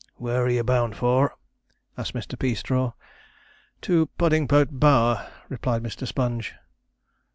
[0.15, 1.35] 'Where are you bound for?'
[1.95, 2.33] asked Mr.
[2.35, 2.93] Peastraw.
[3.81, 6.07] 'To Puddingpote Bower,' replied Mr.
[6.07, 6.55] Sponge.